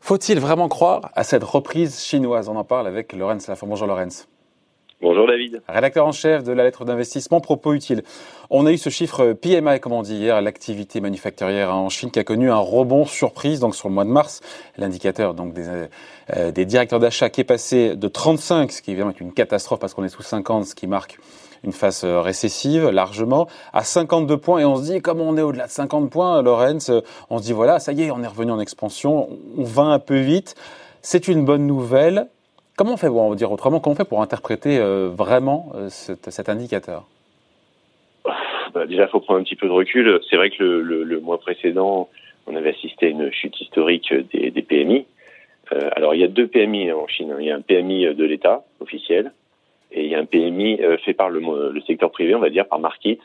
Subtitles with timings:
[0.00, 2.48] Faut-il vraiment croire à cette reprise chinoise?
[2.48, 3.66] On en parle avec Lorenz Lafont.
[3.66, 4.26] Bonjour Lorenz.
[5.02, 5.60] Bonjour David.
[5.68, 8.02] Rédacteur en chef de la lettre d'investissement Propos Utile.
[8.48, 12.18] On a eu ce chiffre PMI, comme on dit hier, l'activité manufacturière en Chine qui
[12.18, 14.40] a connu un rebond surprise donc sur le mois de mars.
[14.78, 15.68] L'indicateur donc des,
[16.34, 19.80] euh, des directeurs d'achat qui est passé de 35, ce qui évidemment est une catastrophe
[19.80, 21.18] parce qu'on est sous 50, ce qui marque
[21.64, 24.60] une phase euh, récessive largement, à 52 points.
[24.60, 27.44] Et on se dit, comme on est au-delà de 50 points, Lorenz, euh, on se
[27.44, 30.54] dit, voilà, ça y est, on est revenu en expansion, on va un peu vite.
[31.02, 32.26] C'est une bonne nouvelle.
[32.76, 36.48] Comment on fait, on va dire autrement, comment on fait pour interpréter euh, vraiment cet,
[36.48, 37.04] indicateur?
[38.74, 40.20] Bah, Déjà, il faut prendre un petit peu de recul.
[40.28, 42.08] C'est vrai que le, mois précédent,
[42.46, 45.06] on avait assisté à une chute historique des, PMI.
[45.92, 47.30] alors, il y a deux PMI en Chine.
[47.30, 47.36] Hein.
[47.38, 49.32] Il y a un PMI de l'État officiel
[49.94, 51.40] et il y a un PMI euh, fait par le,
[51.72, 53.18] le, secteur privé, on va dire, par Market.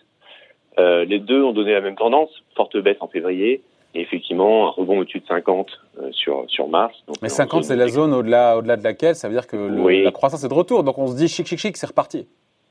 [0.78, 3.62] Euh, les deux ont donné la même tendance, forte baisse en février,
[3.96, 6.96] et effectivement un rebond au-dessus de 50 euh, sur, sur mars.
[7.22, 9.58] Mais 50, c'est la zone au-delà au-delà de laquelle ça veut dire que
[10.04, 12.28] la croissance est de retour, donc on se dit chic, chic, chic, c'est reparti.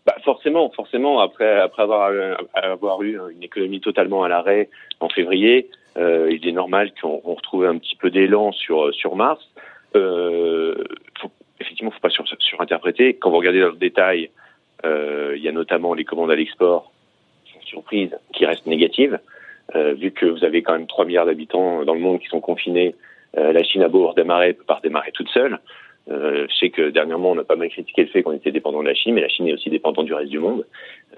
[0.07, 2.11] Bah forcément, forcément, après, après avoir,
[2.55, 7.65] avoir eu une économie totalement à l'arrêt en février, euh, il est normal qu'on retrouve
[7.65, 9.43] un petit peu d'élan sur, sur mars.
[9.97, 10.85] Euh,
[11.61, 13.15] effectivement, faut pas sur, surinterpréter.
[13.15, 14.31] Quand vous regardez dans le détail,
[14.85, 16.93] euh, il y a notamment les commandes à l'export,
[17.65, 19.19] surprise, qui restent négatives.
[19.75, 22.41] Euh, vu que vous avez quand même 3 milliards d'habitants dans le monde qui sont
[22.41, 22.95] confinés,
[23.37, 25.59] euh, la Chine a beau redémarrer, peut pas redémarrer toute seule.
[26.11, 28.83] Euh, je sais que dernièrement, on a pas mal critiqué le fait qu'on était dépendant
[28.83, 30.67] de la Chine, mais la Chine est aussi dépendante du reste du monde.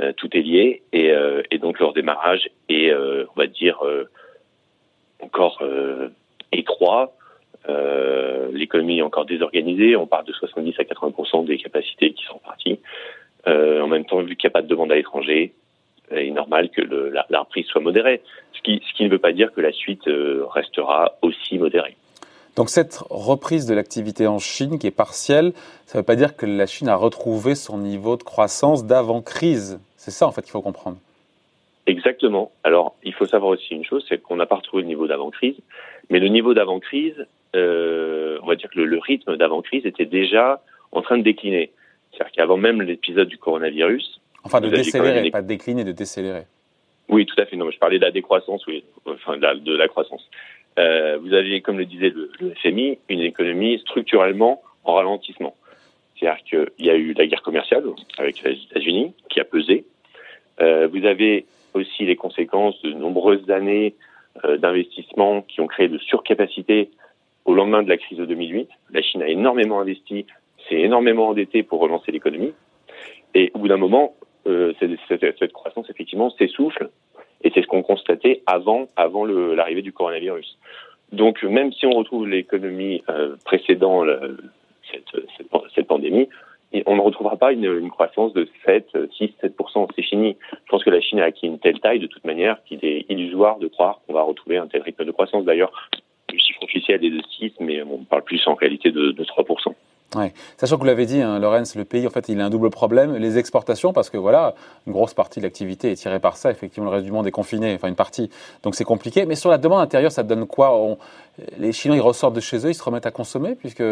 [0.01, 3.81] Euh, tout est lié, et, euh, et, donc leur démarrage est, on va dire,
[5.21, 5.63] encore
[6.51, 7.13] étroit.
[7.69, 9.97] Euh, l'économie est encore désorganisée.
[9.97, 12.81] On parle de 70 à 80% des capacités qui sont parties.
[13.47, 15.53] Euh, en même temps, vu qu'il n'y a pas de demande à l'étranger,
[16.13, 18.21] il est normal que le, la, la, reprise soit modérée.
[18.53, 21.97] Ce qui, ce qui, ne veut pas dire que la suite euh, restera aussi modérée.
[22.57, 25.53] Donc cette reprise de l'activité en Chine qui est partielle,
[25.87, 29.81] ça ne veut pas dire que la Chine a retrouvé son niveau de croissance d'avant-crise.
[29.97, 30.99] C'est ça en fait qu'il faut comprendre.
[31.87, 32.51] Exactement.
[32.65, 35.57] Alors il faut savoir aussi une chose, c'est qu'on n'a pas retrouvé le niveau d'avant-crise,
[36.11, 37.27] mais le niveau d'avant-crise,
[37.57, 40.63] euh, on va dire que le, rythme d'avant-crise était déjà
[40.93, 41.71] en train de décliner.
[42.13, 44.21] C'est-à-dire qu'avant même l'épisode du coronavirus.
[44.45, 46.45] Enfin, de décélérer, pas de décliner, de décélérer.
[47.09, 47.57] Oui, tout à fait.
[47.57, 50.29] Non, mais je parlais de la décroissance, oui, enfin de la, de la croissance.
[50.79, 55.57] Euh, vous aviez, comme le disait le, le, FMI, une économie structurellement en ralentissement.
[56.17, 57.85] C'est-à-dire qu'il y a eu la guerre commerciale
[58.19, 59.85] avec les États-Unis qui a pesé.
[60.61, 63.95] Euh, vous avez aussi les conséquences de nombreuses années
[64.45, 66.91] euh, d'investissement qui ont créé de surcapacité
[67.45, 68.69] au lendemain de la crise de 2008.
[68.91, 70.27] La Chine a énormément investi,
[70.69, 72.53] s'est énormément endettée pour relancer l'économie.
[73.35, 74.15] Et au bout d'un moment,
[74.47, 76.91] euh, cette, croissance, effectivement, s'essouffle.
[77.43, 78.87] Et c'est ce qu'on constatait avant,
[79.25, 80.59] l'arrivée du coronavirus.
[81.13, 84.05] Donc, même si on retrouve l'économie euh, précédant
[85.75, 86.29] cette, pandémie,
[86.87, 89.89] on ne retrouvera pas une, une, croissance de 7, 6, 7%.
[89.97, 90.37] C'est fini.
[90.53, 93.07] Je pense que la Chine a acquis une telle taille de toute manière qu'il est
[93.09, 95.45] illusoire de croire qu'on va retrouver un tel rythme de croissance.
[95.45, 95.73] D'ailleurs,
[96.33, 99.75] le chiffre officiel est de 6, mais on parle plus en réalité de, de 3%.
[100.17, 100.33] Ouais.
[100.57, 102.71] Sachant que vous l'avez dit, hein, Lorenz, le pays, en fait, il a un double
[102.71, 103.17] problème.
[103.17, 104.55] Les exportations, parce que voilà,
[104.87, 106.51] une grosse partie de l'activité est tirée par ça.
[106.51, 108.29] Effectivement, le reste du monde est confiné, enfin une partie.
[108.65, 109.25] Donc c'est compliqué.
[109.25, 110.77] Mais sur la demande intérieure, ça donne quoi?
[110.77, 110.99] On...
[111.59, 113.85] Les Chinois, ils ressortent de chez eux, ils se remettent à consommer, puisque.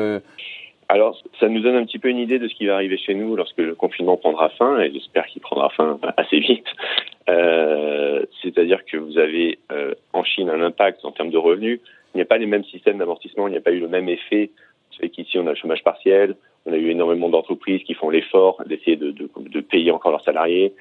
[0.88, 3.14] Alors, ça nous donne un petit peu une idée de ce qui va arriver chez
[3.14, 6.66] nous lorsque le confinement prendra fin, et j'espère qu'il prendra fin assez vite.
[7.28, 11.80] Euh, C'est-à-dire que vous avez euh, en Chine un impact en termes de revenus
[12.14, 14.08] il n'y a pas les mêmes systèmes d'amortissement, il n'y a pas eu le même
[14.08, 14.50] effet.
[14.98, 16.34] C'est qu'ici, on a le chômage partiel,
[16.66, 20.24] on a eu énormément d'entreprises qui font l'effort d'essayer de, de, de, payer encore leurs
[20.24, 20.74] salariés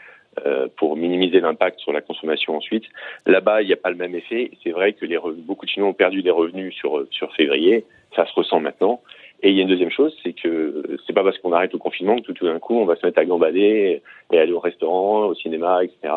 [0.46, 2.86] euh, pour minimiser l'impact sur la consommation ensuite.
[3.26, 4.52] Là-bas, il n'y a pas le même effet.
[4.64, 7.86] C'est vrai que les beaucoup de Chinois ont perdu des revenus sur, sur février.
[8.16, 9.02] Ça se ressent maintenant.
[9.44, 11.78] Et il y a une deuxième chose, c'est que c'est pas parce qu'on arrête le
[11.78, 14.02] confinement que tout, tout d'un coup on va se mettre à gambader
[14.32, 16.14] et aller au restaurant, au cinéma, etc.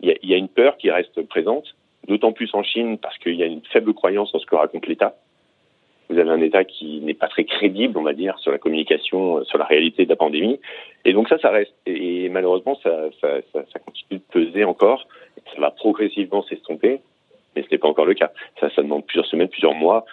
[0.00, 1.76] Il y a, il y a une peur qui reste présente
[2.08, 4.86] d'autant plus en Chine parce qu'il y a une faible croyance en ce que raconte
[4.86, 5.16] l'État.
[6.10, 9.42] Vous avez un État qui n'est pas très crédible, on va dire, sur la communication,
[9.44, 10.60] sur la réalité de la pandémie.
[11.04, 11.72] Et donc ça, ça reste.
[11.86, 12.90] Et malheureusement, ça,
[13.20, 15.06] ça, ça, ça continue de peser encore.
[15.54, 17.00] Ça va progressivement s'estomper,
[17.56, 18.30] mais ce n'est pas encore le cas.
[18.60, 20.04] Ça, ça demande plusieurs semaines, plusieurs mois.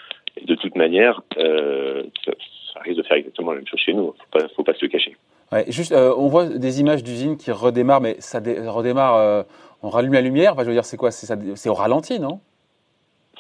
[0.45, 2.31] De toute manière, euh, ça,
[2.73, 4.07] ça, risque de faire exactement la même chose chez nous.
[4.17, 5.17] Faut pas, faut pas se le cacher.
[5.51, 9.15] Ouais, juste, euh, on voit des images d'usines qui redémarrent, mais ça redémarre.
[9.17, 9.43] Euh,
[9.83, 10.53] on rallume la lumière.
[10.53, 12.39] Enfin, je veux dire, c'est quoi C'est au ralenti, non?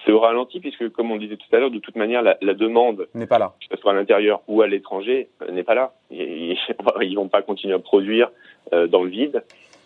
[0.05, 2.37] C'est au ralenti, puisque, comme on le disait tout à l'heure, de toute manière, la,
[2.41, 3.53] la demande n'est pas là.
[3.59, 5.93] Que ce soit à l'intérieur ou à l'étranger, euh, n'est pas là.
[6.09, 6.57] Ils,
[7.01, 8.31] ils vont pas continuer à produire
[8.73, 9.43] euh, dans le vide.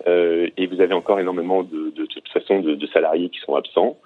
[0.07, 3.98] Euh, et vous avez encore énormément de, toute façon de, salariés qui sont absents.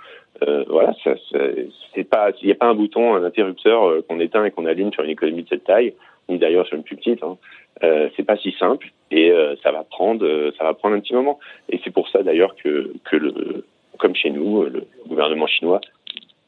[0.48, 4.46] Euh, voilà, c'est pas, il n'y a pas un bouton, un interrupteur euh, qu'on éteint
[4.46, 5.94] et qu'on allume sur une économie de cette taille,
[6.30, 7.24] ni d'ailleurs sur une plus petite.
[7.24, 7.38] Hein.
[7.84, 11.40] Euh, c'est pas si simple et ça va prendre, ça va prendre un petit moment.
[11.70, 13.66] Et c'est pour ça d'ailleurs que, que le,
[13.98, 15.82] comme chez nous, le gouvernement chinois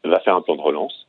[0.04, 1.08] va faire un plan de relance.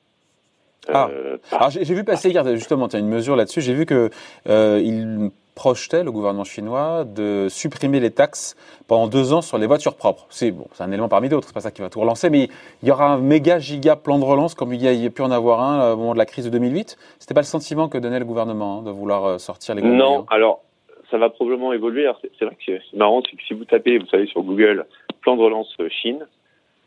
[0.89, 1.09] Ah.
[1.53, 3.61] Alors j'ai vu passer hier justement, tu as une mesure là-dessus.
[3.61, 4.11] J'ai vu que
[4.47, 8.57] il projetait, le gouvernement chinois, de supprimer les taxes
[8.89, 10.27] pendant deux ans sur les voitures propres.
[10.31, 12.49] C'est bon, c'est un élément parmi d'autres, c'est pas ça qui va tout relancer, mais
[12.83, 15.31] il y aura un méga giga plan de relance comme il y a, pu en
[15.31, 16.97] avoir un au moment de la crise de 2008.
[17.19, 20.27] C'était pas le sentiment que donnait le gouvernement hein, de vouloir euh, sortir les Non,
[20.31, 20.63] alors
[21.11, 22.11] ça va probablement évoluer.
[22.39, 24.87] C'est vrai que c'est marrant, c'est que si vous tapez, vous savez, sur Google,
[25.21, 26.27] plan de relance euh, Chine,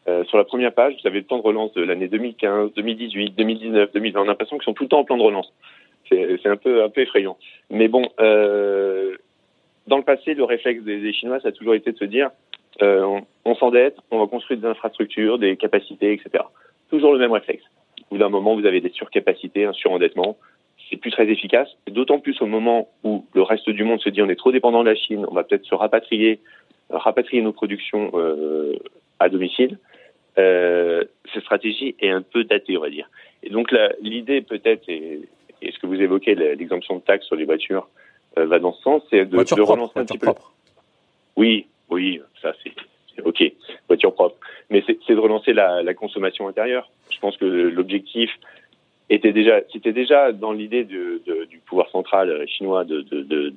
[0.08, 3.36] euh, sur la première page, vous avez le plan de relance de l'année 2015, 2018,
[3.36, 4.20] 2019, 2020.
[4.20, 5.52] On a l'impression qu'ils sont tout le temps en plan de relance
[6.10, 7.38] c'est un peu effrayant.
[7.70, 9.16] Mais bon, euh,
[9.88, 12.30] dans le passé, le réflexe des, Chinois, ça a toujours été de se dire
[12.82, 16.44] euh, on, on s'endette, on va construire des infrastructures, des capacités, etc.
[16.90, 17.64] Toujours le même réflexe.
[18.02, 20.38] Au bout d'un moment, vous avez des surcapacités, un surendettement.
[20.90, 24.22] C'est plus très efficace, d'autant plus au moment où le reste du monde se dit
[24.22, 26.40] on est trop dépendant de la Chine, on va peut-être se rapatrier,
[26.92, 28.12] rapatrier nos productions
[29.20, 29.80] à domicile.
[30.38, 31.04] Euh,
[31.34, 33.10] cette stratégie est un peu datée, on va dire.
[33.44, 35.22] Et donc l'idée peut-être, et
[35.62, 37.88] ce que vous évoquez, l'exemption de taxes sur les voitures,
[38.38, 40.28] euh, va dans ce sens, c'est de, de relancer un petit peu.
[40.28, 40.54] Propre.
[41.36, 42.74] Oui, oui, ça c'est
[43.24, 43.44] ok,
[43.88, 44.36] voiture propre.
[44.70, 46.90] Mais c'est de relancer la, la, consommation intérieure.
[47.12, 48.30] Je pense que l'objectif
[49.10, 51.22] était déjà, c'était déjà dans l'idée du
[51.66, 53.50] pouvoir central chinois de, de, de,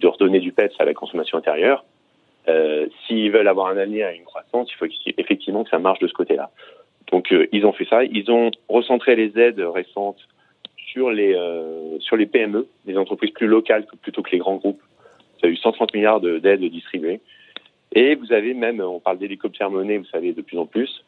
[0.00, 1.84] de, redonner du PEPS à la consommation intérieure.
[2.48, 4.86] Euh, S'ils veulent avoir un avenir et une croissance, il faut
[5.18, 6.50] effectivement que ça marche de ce côté-là.
[7.10, 8.04] Donc euh, ils ont fait ça.
[8.04, 10.20] Ils ont recentré les aides récentes
[10.76, 14.80] sur les, euh, sur les PME, les entreprises plus locales plutôt que les grands groupes.
[15.38, 17.20] Vous avez eu 130 milliards d'aides distribuées.
[17.92, 21.04] Et vous avez même, on parle d'hélicoptère monnaie, vous savez, de plus en plus.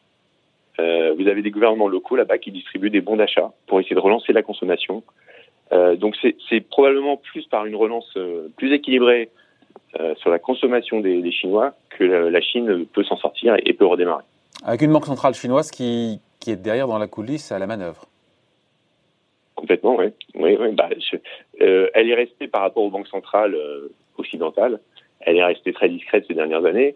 [0.77, 4.31] Vous avez des gouvernements locaux là-bas qui distribuent des bons d'achat pour essayer de relancer
[4.31, 5.03] la consommation.
[5.71, 8.17] Donc c'est probablement plus par une relance
[8.55, 9.29] plus équilibrée
[9.99, 13.63] euh, sur la consommation des, des Chinois que la, la Chine peut s'en sortir et,
[13.65, 14.23] et, peut redémarrer.
[14.63, 18.05] Avec une banque centrale chinoise qui, qui est derrière dans la coulisse à la manœuvre.
[19.55, 20.05] Complètement, oui.
[20.35, 20.87] oui, oui bah,
[21.61, 24.79] euh, elle est restée par rapport aux banques centrales euh, occidentales.
[25.19, 26.95] Elle est restée très discrète ces dernières années.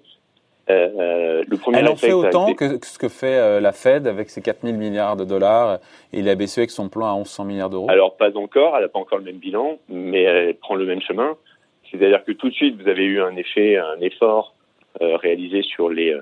[0.70, 4.42] Euh, le premier elle en fait autant que ce que fait la Fed avec ses
[4.42, 5.80] 4 000 milliards de dollars
[6.14, 8.88] et la BCE avec son plan à 1100 milliards d'euros Alors pas encore, elle n'a
[8.88, 11.36] pas encore le même bilan, mais elle prend le même chemin.
[11.94, 14.56] C'est-à-dire que tout de suite, vous avez eu un effet, un effort
[15.00, 16.16] réalisé sur, les,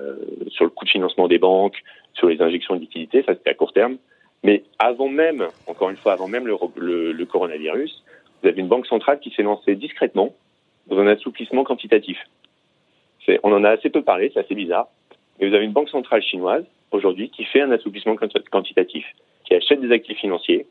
[0.48, 1.82] sur le coût de financement des banques,
[2.14, 3.96] sur les injections de liquidités, ça c'était à court terme.
[4.42, 8.02] Mais avant même, encore une fois, avant même le coronavirus,
[8.42, 10.34] vous avez une banque centrale qui s'est lancée discrètement
[10.88, 12.18] dans un assouplissement quantitatif.
[13.44, 14.88] On en a assez peu parlé, c'est assez bizarre.
[15.38, 18.16] Mais vous avez une banque centrale chinoise aujourd'hui qui fait un assouplissement
[18.50, 19.06] quantitatif,
[19.44, 20.66] qui achète des actifs financiers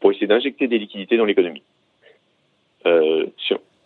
[0.00, 1.62] pour essayer d'injecter des liquidités dans l'économie.
[2.86, 3.26] Euh,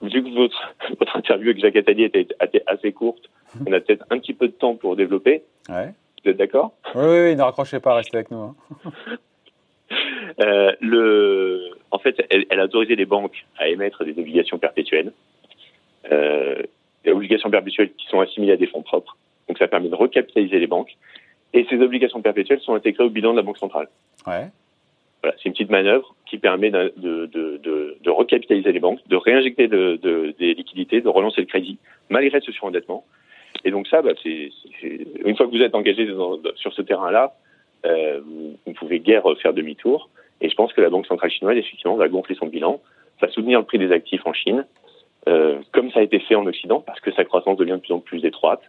[0.03, 3.31] vu que votre, votre interview avec Jacques Attali était assez courte,
[3.67, 5.43] on a peut-être un petit peu de temps pour développer.
[5.69, 5.93] Ouais.
[6.25, 6.73] Vous êtes d'accord?
[6.95, 8.39] Oui, oui, ne raccrochez pas, restez avec nous.
[8.39, 8.57] Hein.
[10.41, 15.13] euh, le, en fait, elle, elle, a autorisé les banques à émettre des obligations perpétuelles,
[16.11, 16.63] euh,
[17.05, 19.17] des obligations perpétuelles qui sont assimilées à des fonds propres.
[19.49, 20.97] Donc ça permet de recapitaliser les banques.
[21.53, 23.89] Et ces obligations perpétuelles sont intégrées au bilan de la Banque centrale.
[24.27, 24.49] Ouais.
[25.37, 31.09] C'est une petite manœuvre qui permet de, recapitaliser les banques, de réinjecter des liquidités, de
[31.09, 31.79] relancer le crédit,
[32.09, 33.05] malgré ce surendettement.
[33.65, 36.09] Et donc ça, bah, une fois que vous êtes engagé
[36.57, 37.35] sur ce terrain-là,
[37.85, 40.09] euh, vous ne pouvez guère faire demi-tour.
[40.41, 42.81] Et je pense que la Banque centrale chinoise, effectivement, va gonfler son bilan,
[43.21, 44.67] va soutenir le prix des actifs en Chine,
[45.29, 47.93] euh, comme ça a été fait en Occident, parce que sa croissance devient de plus
[47.93, 48.63] en plus étroite.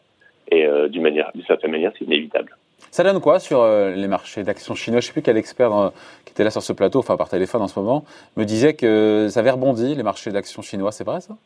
[0.50, 1.06] Et euh, d'une
[1.46, 2.56] certaine manière, c'est inévitable.
[2.92, 5.00] Ça donne quoi sur euh, les marchés d'actions chinois?
[5.00, 5.90] Je ne sais plus quel expert euh,
[6.26, 8.06] qui était là sur ce plateau, enfin par téléphone en ce moment,
[8.36, 10.92] me disait que ça avait rebondi les marchés d'actions chinois.
[10.92, 11.38] C'est vrai ça?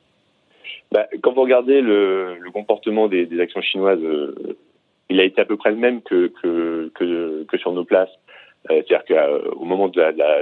[0.91, 4.57] Bah, quand vous regardez le, le comportement des, des, actions chinoises, euh,
[5.09, 8.11] il a été à peu près le même que, que, que, que sur nos places.
[8.69, 10.01] C'est-à-dire qu'au moment de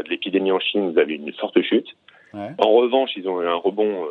[0.10, 1.88] l'épidémie en Chine, vous avez une forte chute.
[2.34, 2.50] Ouais.
[2.58, 4.06] En revanche, ils ont eu un rebond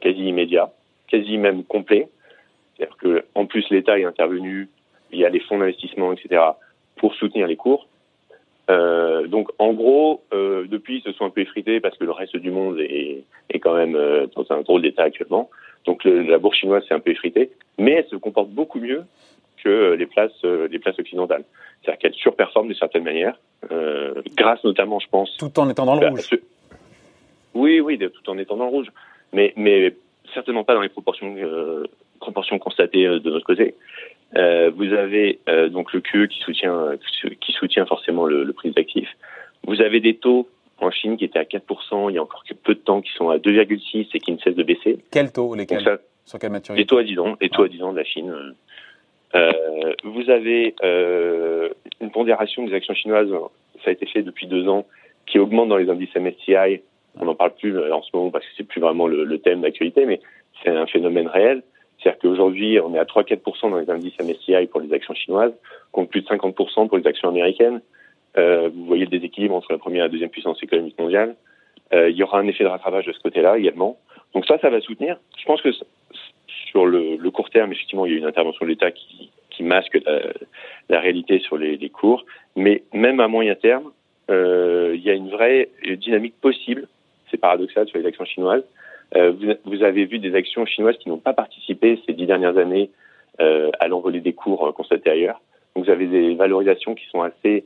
[0.00, 0.72] quasi immédiat,
[1.08, 2.08] quasi même complet.
[2.76, 4.68] C'est-à-dire qu'en plus, l'État est intervenu,
[5.14, 6.42] il y a les fonds d'investissement, etc.,
[6.96, 7.86] pour soutenir les cours.
[8.70, 12.12] Euh, donc en gros, euh, depuis, ils se sont un peu effrités parce que le
[12.12, 15.50] reste du monde est, est quand même euh, dans un drôle d'état actuellement.
[15.84, 19.04] Donc le, la bourse chinoise s'est un peu effritée, mais elle se comporte beaucoup mieux
[19.62, 21.44] que les places, les places occidentales.
[21.82, 23.38] C'est-à-dire qu'elle surperforme d'une certaine manière,
[24.36, 25.34] grâce notamment, je pense.
[25.38, 26.20] Tout en étant dans le rouge.
[26.20, 26.36] Ce...
[27.54, 28.88] Oui, oui, tout en étant dans le rouge,
[29.32, 29.94] mais, mais
[30.34, 31.34] certainement pas dans les proportions,
[32.20, 33.74] proportions constatées de notre côté.
[34.36, 35.40] Euh, vous avez
[35.70, 36.92] donc le QE qui soutient,
[37.40, 39.10] qui soutient forcément le, le prix d'actifs.
[39.66, 42.74] Vous avez des taux en Chine qui étaient à 4% il y a encore peu
[42.74, 44.98] de temps, qui sont à 2,6 et qui ne cessent de baisser.
[45.10, 47.82] Quel taux Lesquels Sur quelle maturité Les taux à 10 ans, les taux à 10
[47.82, 48.34] ans de la Chine.
[49.34, 49.52] Euh,
[50.04, 51.68] vous avez euh,
[52.00, 53.30] une pondération des actions chinoises,
[53.82, 54.86] ça a été fait depuis deux ans,
[55.26, 56.82] qui augmente dans les indices MSCI.
[57.18, 59.38] On n'en parle plus euh, en ce moment parce que c'est plus vraiment le, le
[59.38, 60.20] thème d'actualité, mais
[60.62, 61.62] c'est un phénomène réel.
[62.04, 65.54] C'est-à-dire qu'aujourd'hui, on est à 3-4% dans les indices MSCI pour les actions chinoises,
[65.90, 67.80] contre plus de 50% pour les actions américaines.
[68.36, 71.34] Euh, vous voyez le déséquilibre entre la première et la deuxième puissance économique mondiale.
[71.94, 73.96] Euh, il y aura un effet de rattrapage de ce côté-là également.
[74.34, 75.16] Donc ça, ça va soutenir.
[75.38, 75.70] Je pense que
[76.66, 79.30] sur le, court terme, effectivement, il y a une intervention de l'État qui,
[79.60, 79.98] masque
[80.90, 82.26] la, réalité sur les, les, cours.
[82.54, 83.92] Mais même à moyen terme,
[84.30, 86.86] euh, il y a une vraie dynamique possible.
[87.30, 88.64] C'est paradoxal sur les actions chinoises.
[89.16, 89.32] Euh,
[89.64, 92.90] vous, avez vu des actions chinoises qui n'ont pas participé ces dix dernières années
[93.40, 95.40] euh, à l'envolée des cours constatés ailleurs.
[95.74, 97.64] Donc vous avez des valorisations qui sont assez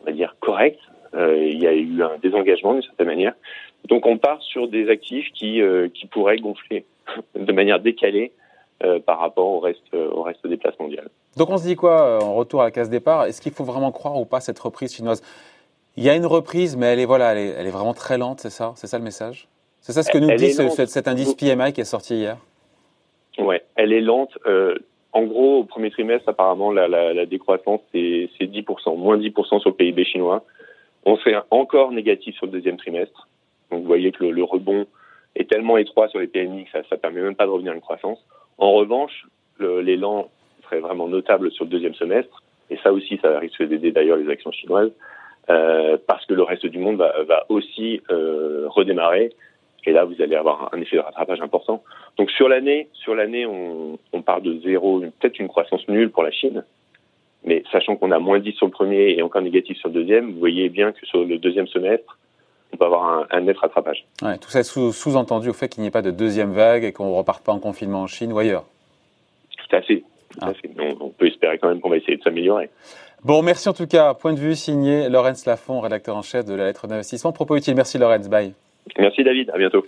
[0.00, 0.78] on va dire, correct.
[1.14, 3.34] Euh, il y a eu un désengagement d'une certaine manière.
[3.88, 6.84] Donc on part sur des actifs qui, euh, pourraient gonfler
[7.34, 8.32] de manière décalée
[8.82, 11.08] euh, par rapport au reste, des places mondiales.
[11.36, 13.24] Donc on se dit quoi en retour à la case départ?
[13.24, 15.22] Est-ce qu'il faut vraiment croire ou pas cette reprise chinoise?
[15.96, 18.50] Il y a une reprise, mais elle est, voilà, elle est vraiment très lente, c'est
[18.50, 18.72] ça?
[18.76, 19.48] C'est ça le message?
[19.80, 22.36] C'est ça ce que nous dit ce, cet indice PMI qui est sorti hier
[23.38, 24.36] Ouais, elle est lente.
[24.46, 24.76] Euh,
[25.12, 29.70] en gros, au premier trimestre, apparemment, la, la, la décroissance, c'est 10%, moins 10% sur
[29.70, 30.44] le PIB chinois.
[31.04, 33.28] On serait encore négatif sur le deuxième trimestre.
[33.70, 34.86] Donc, vous voyez que le, le rebond
[35.34, 37.74] est tellement étroit sur les PMI que ça ne permet même pas de revenir à
[37.74, 38.18] une croissance.
[38.58, 39.26] En revanche,
[39.58, 40.28] l'élan
[40.64, 42.42] serait vraiment notable sur le deuxième semestre.
[42.70, 44.92] Et ça aussi, ça risque d'aider d'ailleurs les actions chinoises,
[45.48, 49.32] euh, parce que le reste du monde va, va aussi euh, redémarrer
[49.86, 51.82] et là, vous allez avoir un effet de rattrapage important.
[52.18, 56.22] Donc sur l'année, sur l'année, on, on part de zéro, peut-être une croissance nulle pour
[56.22, 56.64] la Chine,
[57.44, 60.32] mais sachant qu'on a moins 10 sur le premier et encore négatif sur le deuxième,
[60.32, 62.18] vous voyez bien que sur le deuxième semestre,
[62.72, 64.04] on peut avoir un, un net rattrapage.
[64.22, 67.10] Ouais, tout ça sous-entendu au fait qu'il n'y ait pas de deuxième vague et qu'on
[67.10, 68.64] ne reparte pas en confinement en Chine ou ailleurs.
[69.56, 70.04] Tout à fait.
[70.30, 70.48] Tout ah.
[70.48, 70.70] à fait.
[70.78, 72.70] On, on, peut espérer quand même qu'on va essayer de s'améliorer.
[73.24, 74.14] Bon, merci en tout cas.
[74.14, 77.32] Point de vue signé Laurence Lafont, rédacteur en chef de la lettre d'investissement.
[77.32, 77.74] Propos utile.
[77.74, 78.28] Merci Laurence.
[78.28, 78.54] Bye.
[78.98, 79.84] Merci David, à bientôt.